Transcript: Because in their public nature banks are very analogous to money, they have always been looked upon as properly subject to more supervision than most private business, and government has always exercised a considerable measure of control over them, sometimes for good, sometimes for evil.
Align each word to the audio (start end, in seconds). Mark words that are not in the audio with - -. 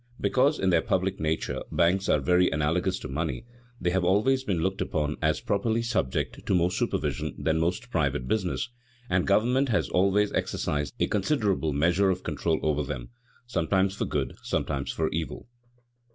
Because 0.19 0.57
in 0.57 0.71
their 0.71 0.81
public 0.81 1.19
nature 1.19 1.61
banks 1.71 2.09
are 2.09 2.19
very 2.19 2.49
analogous 2.49 2.97
to 3.01 3.07
money, 3.07 3.45
they 3.79 3.91
have 3.91 4.03
always 4.03 4.43
been 4.43 4.57
looked 4.63 4.81
upon 4.81 5.15
as 5.21 5.41
properly 5.41 5.83
subject 5.83 6.43
to 6.47 6.55
more 6.55 6.71
supervision 6.71 7.35
than 7.37 7.59
most 7.59 7.91
private 7.91 8.27
business, 8.27 8.69
and 9.11 9.27
government 9.27 9.69
has 9.69 9.89
always 9.89 10.31
exercised 10.33 10.95
a 10.99 11.05
considerable 11.05 11.71
measure 11.71 12.09
of 12.09 12.23
control 12.23 12.59
over 12.63 12.81
them, 12.81 13.09
sometimes 13.45 13.93
for 13.93 14.05
good, 14.05 14.33
sometimes 14.41 14.91
for 14.91 15.07
evil. 15.09 15.47